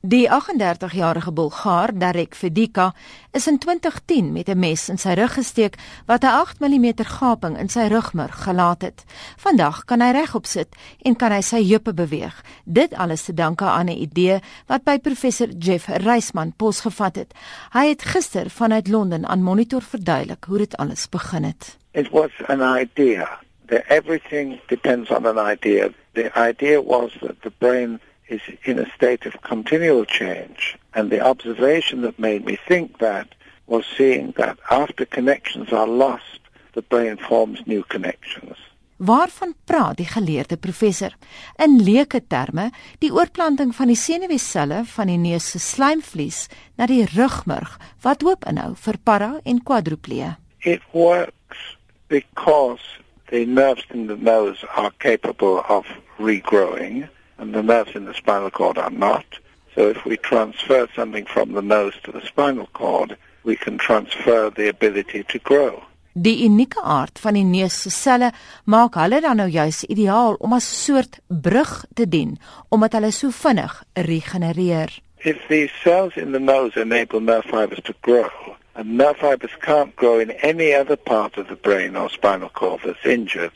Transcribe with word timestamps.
Die 0.00 0.28
38-jarige 0.30 1.32
Bulgaar, 1.32 1.90
Darek 1.98 2.34
Fedika, 2.34 2.92
is 3.32 3.46
in 3.46 3.58
2010 3.58 4.32
met 4.32 4.48
'n 4.48 4.58
mes 4.58 4.88
in 4.88 4.98
sy 4.98 5.12
rug 5.18 5.34
gesteek 5.34 5.74
wat 6.06 6.22
'n 6.22 6.26
8 6.26 6.60
mm 6.60 6.92
gaping 6.96 7.58
in 7.58 7.68
sy 7.68 7.88
rugmurg 7.90 8.42
gelaat 8.42 8.82
het. 8.82 9.04
Vandag 9.36 9.84
kan 9.84 10.00
hy 10.00 10.10
regop 10.10 10.46
sit 10.46 10.68
en 11.02 11.16
kan 11.16 11.32
hy 11.32 11.40
sy 11.40 11.68
heupe 11.68 11.94
beweeg. 11.94 12.44
Dit 12.64 12.94
alles 12.94 13.24
te 13.24 13.34
danke 13.34 13.64
aan 13.64 13.86
'n 13.86 14.02
idee 14.02 14.40
wat 14.66 14.84
by 14.84 14.98
professor 14.98 15.48
Jeff 15.48 15.86
Reisman 15.86 16.52
posgevat 16.56 17.16
het. 17.16 17.34
Hy 17.72 17.88
het 17.88 18.02
gister 18.02 18.50
vanuit 18.50 18.88
Londen 18.88 19.26
aan 19.26 19.42
Monitor 19.42 19.82
verduidelik 19.82 20.44
hoe 20.44 20.58
dit 20.58 20.76
alles 20.76 21.08
begin 21.08 21.44
het. 21.44 21.76
It 21.90 22.10
was 22.10 22.30
an 22.46 22.78
idea. 22.80 23.40
The 23.66 23.82
everything 23.88 24.60
depends 24.66 25.10
on 25.10 25.26
an 25.26 25.52
idea. 25.52 25.88
The 26.12 26.30
idea 26.48 26.82
was 26.82 27.16
that 27.20 27.42
the 27.42 27.52
brain 27.58 28.00
is 28.28 28.40
in 28.62 28.78
a 28.78 28.90
state 28.94 29.26
of 29.26 29.40
continual 29.40 30.04
change. 30.04 30.76
And 30.92 31.10
the 31.10 31.20
observation 31.20 32.02
that 32.02 32.18
made 32.18 32.44
me 32.44 32.58
think 32.68 32.98
that 32.98 33.34
was 33.66 33.84
seeing 33.96 34.32
that 34.36 34.58
after 34.70 35.04
connections 35.04 35.72
are 35.72 35.86
lost, 35.86 36.40
the 36.74 36.82
brain 36.82 37.16
forms 37.16 37.60
new 37.66 37.82
connections. 37.82 38.56
Waarvan 38.98 39.54
praat 39.64 39.96
die 39.96 40.06
geleerde 40.10 40.56
professor? 40.56 41.14
In 41.56 41.78
leuke 41.82 42.18
terme, 42.26 42.70
die 42.98 43.12
oorplanting 43.14 43.70
van 43.74 43.86
die 43.86 43.96
senuweeselle 43.96 44.80
van 44.90 45.06
die 45.06 45.18
neus 45.22 45.50
se 45.52 45.60
slijmvlies 45.62 46.48
na 46.74 46.88
die 46.90 47.04
rugmurg 47.14 47.76
wat 48.02 48.24
hoop 48.26 48.48
inhou 48.50 48.72
vir 48.74 48.98
para 49.02 49.36
en 49.44 49.62
quadruplee. 49.62 50.32
It 50.66 50.82
works 50.90 51.62
because 52.10 52.82
the 53.30 53.44
nerves 53.46 53.86
in 53.94 54.08
the 54.08 54.18
nose 54.18 54.66
are 54.74 54.90
capable 54.98 55.62
of 55.68 55.86
regrowing 56.18 57.06
and 57.38 57.54
the 57.54 57.62
nerves 57.62 57.94
in 57.94 58.04
the 58.04 58.14
spinal 58.14 58.50
cord 58.50 58.78
are 58.78 58.90
not. 58.90 59.26
So 59.74 59.88
if 59.88 60.04
we 60.04 60.16
transfer 60.16 60.88
something 60.94 61.24
from 61.24 61.52
the 61.52 61.62
nose 61.62 61.94
to 62.04 62.12
the 62.12 62.24
spinal 62.26 62.68
cord, 62.72 63.16
we 63.44 63.56
can 63.56 63.78
transfer 63.78 64.50
the 64.50 64.68
ability 64.68 65.24
to 65.24 65.38
grow. 65.38 65.82
Die 66.12 66.42
unieke 66.42 66.80
aard 66.82 67.20
van 67.22 67.36
die 67.36 67.44
neus 67.46 67.76
se 67.84 67.90
selle 67.94 68.32
maak 68.66 68.96
hulle 68.98 69.20
dan 69.22 69.38
nou 69.38 69.46
juis 69.54 69.84
ideaal 69.86 70.34
om 70.42 70.56
as 70.56 70.66
'n 70.66 70.78
soort 70.84 71.20
brug 71.26 71.84
te 71.94 72.08
dien 72.08 72.38
omdat 72.68 72.92
hulle 72.92 73.12
so 73.12 73.30
vinnig 73.30 73.82
regenereer. 73.94 74.98
If 75.18 75.38
these 75.48 75.72
cells 75.82 76.16
in 76.16 76.32
the 76.32 76.40
nose 76.40 76.80
enable 76.80 77.20
nerve 77.20 77.44
fibers 77.44 77.82
to 77.84 77.94
grow, 78.00 78.30
and 78.74 78.96
nerve 78.96 79.16
fibers 79.16 79.56
can't 79.60 79.94
grow 79.96 80.18
in 80.18 80.30
any 80.30 80.74
other 80.74 80.96
part 80.96 81.38
of 81.38 81.46
the 81.46 81.56
brain 81.56 81.96
or 81.96 82.10
spinal 82.10 82.50
cord 82.50 82.80
that's 82.84 83.06
injured, 83.06 83.52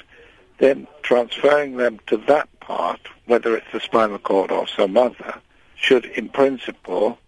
then 0.59 0.87
transferring 1.03 1.77
them 1.77 1.99
to 2.07 2.17
that 2.27 2.49
part, 2.67 3.01
whether 3.27 3.57
it's 3.57 3.73
the 3.73 3.81
spinal 3.81 4.19
cord 4.19 4.51
or 4.51 4.67
some 4.67 4.97
other, 4.97 5.35
should 5.77 6.05
in 6.21 6.29
principle 6.29 7.19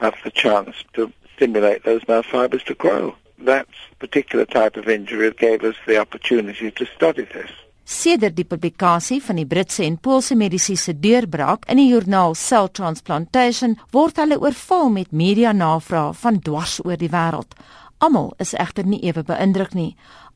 have 0.00 0.14
the 0.24 0.30
chance 0.30 0.76
to 0.94 1.10
stimulate 1.34 1.84
those 1.84 2.06
nerve 2.08 2.26
fibers 2.26 2.64
to 2.64 2.74
grow. 2.74 3.14
That 3.38 3.66
particular 3.98 4.44
type 4.44 4.76
of 4.76 4.88
injury 4.88 5.32
gave 5.32 5.64
us 5.64 5.76
the 5.86 5.98
opportunity 5.98 6.70
to 6.70 6.84
study 6.96 7.24
this. 7.24 7.50
Sedert 7.84 8.36
die 8.38 8.46
publikasie 8.46 9.18
van 9.20 9.40
die 9.40 9.46
Britse 9.46 9.82
en 9.84 9.96
Poolse 9.98 10.36
medisiese 10.38 10.94
deurbraak 10.94 11.66
in 11.72 11.80
die 11.80 11.88
joernaal 11.90 12.36
Cell 12.38 12.70
Transplantation 12.70 13.74
word 13.92 14.20
hulle 14.22 14.38
oorval 14.38 14.92
met 14.94 15.10
media 15.10 15.52
navrae 15.52 16.12
van 16.22 16.38
dwars 16.46 16.78
oor 16.86 17.00
die 17.00 17.10
wêreld. 17.10 17.56
Almal 17.98 18.30
is 18.42 18.54
egter 18.54 18.86
nie 18.86 19.02
ewe 19.06 19.24
beïndruk 19.26 19.74
nie. 19.74 19.92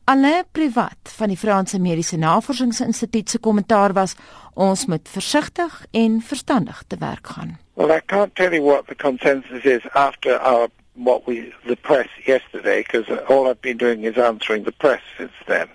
Alle 0.09 0.45
privat 0.53 1.13
van 1.17 1.29
die 1.29 1.37
Franse 1.37 1.81
Mediese 1.83 2.17
Navorsingsinstituut 2.17 3.31
se 3.31 3.39
kommentaar 3.39 3.93
was 3.93 4.15
ons 4.55 4.85
moet 4.87 5.09
versigtig 5.09 5.81
en 5.91 6.21
verstandig 6.23 6.83
te 6.87 6.97
werk 6.99 7.27
gaan. 7.27 7.57
Well, 7.75 7.97
I 7.97 8.01
can't 8.07 8.35
tell 8.35 8.53
you 8.53 8.63
what 8.63 8.87
the 8.87 8.95
consensus 8.95 9.65
is 9.65 9.83
after 9.93 10.39
our 10.39 10.69
what 10.93 11.27
we 11.27 11.53
the 11.67 11.77
press 11.77 12.09
yesterday 12.25 12.83
because 12.83 13.11
all 13.29 13.51
I've 13.51 13.61
been 13.61 13.77
doing 13.77 14.05
is 14.05 14.17
answering 14.17 14.65
the 14.65 14.73
press 14.79 15.03
since 15.17 15.35
then. 15.47 15.69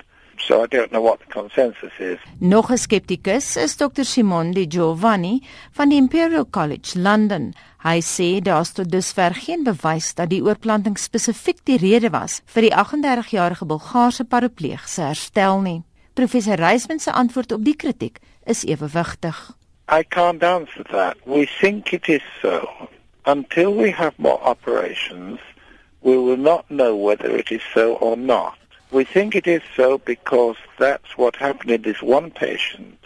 So 0.47 0.63
I 0.63 0.67
don't 0.67 0.91
know 0.91 1.01
what 1.01 1.19
the 1.19 1.31
consensus 1.31 1.93
is. 1.99 2.17
Nog 2.39 2.71
'n 2.71 2.77
skeptikus 2.77 3.55
is 3.55 3.77
Dr. 3.77 4.03
Simon 4.03 4.51
Di 4.51 4.65
Giovanni 4.67 5.41
van 5.71 5.89
die 5.89 5.97
Imperial 5.97 6.49
College 6.49 6.99
London. 6.99 7.53
Hy 7.83 8.01
sê 8.01 8.41
daar's 8.41 8.71
tot 8.71 8.91
dusver 8.91 9.33
geen 9.33 9.63
bewys 9.63 10.13
dat 10.13 10.29
die 10.29 10.41
oorplanting 10.41 10.97
spesifiek 10.97 11.65
die 11.65 11.77
rede 11.77 12.09
was 12.09 12.41
vir 12.45 12.61
die 12.61 12.73
38-jarige 12.75 13.65
Bulgaarse 13.65 14.23
parapleeg 14.23 14.87
se 14.87 15.01
herstel 15.01 15.61
nie. 15.61 15.83
Professor 16.13 16.55
Reisman 16.55 16.99
se 16.99 17.11
antwoord 17.11 17.51
op 17.51 17.63
die 17.65 17.75
kritiek 17.75 18.19
is 18.45 18.63
ewewigtig. 18.65 19.57
I 19.89 20.03
can't 20.03 20.43
answer 20.43 20.83
that. 20.83 21.17
We 21.25 21.45
think 21.59 21.91
it 21.91 22.07
is 22.07 22.23
so. 22.41 22.67
Until 23.25 23.75
we 23.75 23.91
have 23.91 24.13
more 24.17 24.39
operations, 24.41 25.39
we 26.01 26.17
will 26.17 26.37
not 26.37 26.65
know 26.67 26.95
whether 26.95 27.37
it 27.37 27.51
is 27.51 27.61
so 27.73 27.93
or 27.93 28.17
not. 28.17 28.60
We 28.91 29.05
think 29.05 29.35
it 29.35 29.47
is 29.47 29.61
so 29.75 29.97
because 29.99 30.57
that's 30.77 31.17
what 31.17 31.37
happened 31.37 31.71
in 31.71 31.81
this 31.81 32.01
one 32.01 32.29
patient 32.29 32.99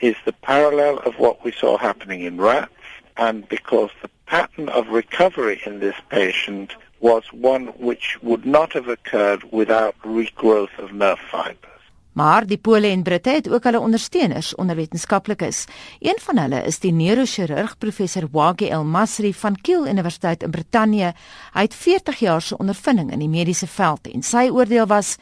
is 0.00 0.14
the 0.24 0.32
parallel 0.32 0.98
of 0.98 1.18
what 1.18 1.44
we 1.44 1.50
saw 1.50 1.76
happening 1.76 2.22
in 2.22 2.40
rats 2.40 2.72
and 3.16 3.48
because 3.48 3.90
the 4.00 4.10
pattern 4.26 4.68
of 4.68 4.88
recovery 4.88 5.60
in 5.66 5.80
this 5.80 5.96
patient 6.08 6.76
was 7.00 7.24
one 7.32 7.66
which 7.78 8.16
would 8.22 8.46
not 8.46 8.72
have 8.74 8.86
occurred 8.86 9.42
without 9.52 10.00
regrowth 10.02 10.78
of 10.78 10.92
nerve 10.92 11.18
fibers. 11.18 11.77
Maar 12.18 12.46
die 12.50 12.58
Pole 12.58 12.88
en 12.90 13.02
Britte 13.02 13.30
het 13.30 13.48
ook 13.48 13.64
hulle 13.64 13.80
ondersteuners 13.80 14.54
onder 14.54 14.76
wetenskaplikes. 14.76 15.64
Een 16.00 16.18
van 16.20 16.38
hulle 16.38 16.62
is 16.66 16.80
die 16.82 16.92
neurochirurg 16.92 17.76
professor 17.78 18.26
Wagi 18.32 18.66
El 18.74 18.84
Masri 18.84 19.30
van 19.34 19.60
Kiel 19.60 19.86
Universiteit 19.86 20.42
in 20.42 20.50
Brittanje. 20.50 21.12
Hy 21.54 21.62
het 21.68 21.74
40 21.74 22.18
jaar 22.18 22.42
se 22.42 22.58
ondervinding 22.58 23.12
in 23.12 23.22
die 23.22 23.30
mediese 23.30 23.70
veld 23.70 24.10
en 24.10 24.26
sy 24.26 24.48
oordeel 24.50 24.86
was 24.90 25.16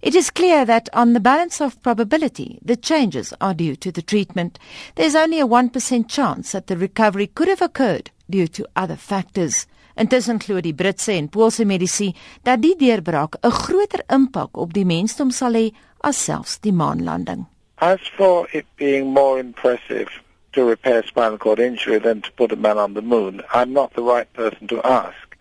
It 0.00 0.14
is 0.14 0.30
clear 0.30 0.66
that 0.66 0.90
on 0.94 1.12
the 1.12 1.20
balance 1.20 1.64
of 1.64 1.80
probability, 1.80 2.58
the 2.64 2.76
changes 2.80 3.32
are 3.38 3.54
due 3.54 3.74
to 3.76 3.90
the 3.90 4.04
treatment. 4.04 4.58
There's 4.94 5.16
only 5.16 5.40
a 5.40 5.46
1% 5.46 6.06
chance 6.06 6.50
that 6.50 6.66
the 6.66 6.76
recovery 6.76 7.26
could 7.26 7.48
have 7.48 7.64
occurred 7.64 8.10
due 8.30 8.46
to 8.46 8.68
other 8.76 8.96
factors. 8.96 9.66
Intussen 9.96 10.38
glo 10.38 10.60
die 10.60 10.74
Britse 10.74 11.12
en 11.12 11.30
Poolse 11.32 11.64
mediese 11.64 12.10
dat 12.44 12.60
die 12.60 12.74
deurbraak 12.76 13.38
'n 13.40 13.50
groter 13.50 14.02
impak 14.12 14.56
op 14.56 14.72
die 14.72 14.84
mensdom 14.84 15.30
sal 15.30 15.54
hê 15.54 15.72
as 16.00 16.24
selfs 16.24 16.58
die 16.60 16.72
maanlanding. 16.72 17.46
As 17.78 18.00
for 18.16 18.48
it 18.52 18.66
being 18.76 19.12
more 19.12 19.38
impressive 19.38 20.10
to 20.52 20.68
repair 20.68 21.02
spinal 21.06 21.38
cord 21.38 21.58
injury 21.58 21.98
than 21.98 22.20
to 22.20 22.30
put 22.32 22.52
a 22.52 22.56
man 22.56 22.78
on 22.78 22.94
the 22.94 23.02
moon, 23.02 23.42
I'm 23.54 23.72
not 23.72 23.94
the 23.94 24.02
right 24.02 24.30
person 24.32 24.66
to 24.66 24.82
ask. 24.82 25.36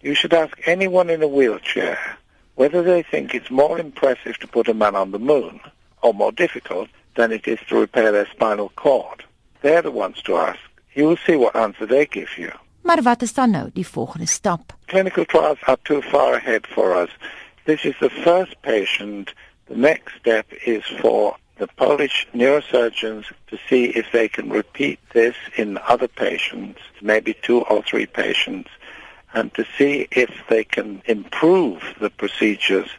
You 0.00 0.14
should 0.14 0.34
ask 0.34 0.56
anyone 0.66 1.08
in 1.10 1.22
a 1.22 1.28
wheelchair 1.28 1.98
whether 2.56 2.82
they 2.82 3.02
think 3.02 3.32
it's 3.32 3.50
more 3.50 3.78
impressive 3.78 4.38
to 4.38 4.46
put 4.46 4.68
a 4.68 4.74
man 4.74 4.96
on 4.96 5.12
the 5.12 5.18
moon 5.18 5.60
or 6.02 6.12
more 6.14 6.32
difficult 6.32 6.88
than 7.14 7.32
it 7.32 7.46
is 7.46 7.58
to 7.68 7.78
repair 7.78 8.10
their 8.12 8.26
spinal 8.26 8.70
cord. 8.76 9.24
They're 9.62 9.82
the 9.82 9.90
ones 9.90 10.20
to 10.22 10.36
ask. 10.36 10.58
You 10.94 11.04
will 11.04 11.16
see 11.26 11.36
what 11.36 11.54
answer 11.54 11.86
they 11.86 12.06
give 12.06 12.36
you. 12.36 12.52
Maar 12.82 13.02
wat 13.02 13.22
is 13.22 13.34
dan 13.34 13.50
nou 13.50 13.70
die 13.72 13.86
volgende 13.86 14.26
stap? 14.26 14.76
Clinical 14.84 15.24
trials 15.24 15.62
are 15.62 15.78
too 15.82 16.00
far 16.00 16.34
ahead 16.34 16.66
for 16.66 17.02
us. 17.02 17.10
This 17.64 17.84
is 17.84 17.94
the 17.98 18.10
first 18.10 18.60
patient. 18.60 19.34
The 19.68 19.76
next 19.76 20.14
step 20.18 20.46
is 20.64 20.84
for 21.00 21.36
the 21.58 21.68
Polish 21.76 22.26
neurosurgeons 22.32 23.26
to 23.46 23.56
see 23.68 23.84
if 23.84 24.10
they 24.12 24.28
can 24.28 24.50
repeat 24.50 24.98
this 25.12 25.36
in 25.56 25.78
other 25.88 26.08
patients, 26.08 26.80
maybe 27.00 27.34
two 27.42 27.60
or 27.70 27.82
three 27.82 28.06
patients, 28.06 28.70
and 29.34 29.52
to 29.54 29.64
see 29.76 30.08
if 30.10 30.30
they 30.48 30.64
can 30.64 31.02
improve 31.04 31.82
the 32.00 32.10
procedures 32.10 32.90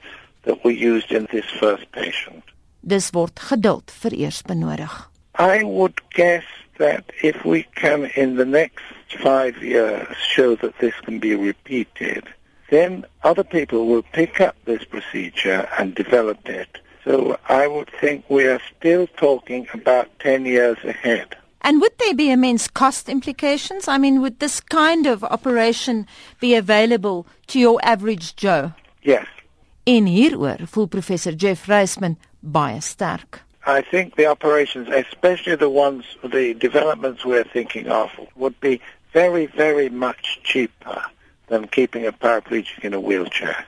that 0.43 0.63
were 0.63 0.71
used 0.71 1.11
in 1.11 1.27
this 1.31 1.45
first 1.59 1.91
patient. 1.91 2.43
Dis 2.81 3.11
word 3.13 3.35
geduld 3.49 3.91
vir 4.01 4.13
eers 4.13 4.41
benodig. 4.41 4.93
I 5.35 5.63
would 5.63 6.01
guess 6.09 6.45
that 6.77 7.11
if 7.21 7.45
we 7.45 7.63
can 7.75 8.05
in 8.15 8.35
the 8.35 8.45
next 8.45 8.83
5 9.11 9.63
years 9.63 10.15
show 10.17 10.55
that 10.57 10.77
this 10.79 10.93
can 11.01 11.19
be 11.19 11.35
repeated, 11.35 12.25
then 12.69 13.05
other 13.23 13.43
people 13.43 13.87
will 13.87 14.03
pick 14.13 14.39
up 14.41 14.55
this 14.65 14.83
procedure 14.83 15.67
and 15.77 15.93
develop 15.95 16.47
it. 16.47 16.79
So 17.03 17.37
I 17.49 17.67
would 17.67 17.89
think 17.99 18.29
we 18.29 18.45
are 18.47 18.61
still 18.77 19.07
talking 19.17 19.67
about 19.73 20.07
10 20.19 20.45
years 20.45 20.77
ahead. 20.83 21.35
And 21.61 21.79
would 21.81 21.97
there 21.99 22.15
be 22.15 22.31
immense 22.31 22.67
cost 22.67 23.09
implications? 23.09 23.87
I 23.87 23.97
mean, 23.97 24.21
would 24.21 24.39
this 24.39 24.59
kind 24.59 25.05
of 25.05 25.23
operation 25.23 26.07
be 26.39 26.55
available 26.55 27.27
to 27.47 27.59
your 27.59 27.79
average 27.83 28.35
Joe? 28.35 28.73
Yes. 29.03 29.27
En 29.85 30.05
hieroor 30.05 30.67
voel 30.67 30.89
professor 30.89 31.31
Jeff 31.31 31.67
Reisman 31.67 32.17
baie 32.41 32.79
sterk. 32.79 33.41
I 33.65 33.81
think 33.81 34.15
the 34.15 34.25
operations, 34.25 34.87
especially 34.89 35.55
the 35.55 35.69
ones, 35.69 36.05
the 36.23 36.55
developments 36.55 37.23
we're 37.25 37.43
thinking 37.43 37.87
of, 37.89 38.09
would 38.35 38.59
be 38.59 38.81
very, 39.13 39.45
very 39.45 39.89
much 39.89 40.39
cheaper 40.43 41.03
than 41.47 41.67
keeping 41.67 42.05
a 42.05 42.11
paraplegic 42.11 42.83
in 42.83 42.93
a 42.93 42.99
wheelchair. 42.99 43.65